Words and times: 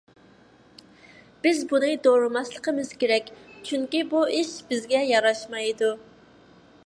بىز 1.43 1.59
بۇنى 1.73 1.91
دورىماسلىقىمىز 2.07 2.89
كېرەك، 3.03 3.29
چۈنكى 3.69 4.03
بۇ 4.15 4.25
ئىش 4.39 4.57
بىزگە 4.71 5.05
ياراشمايدۇ. 5.11 5.93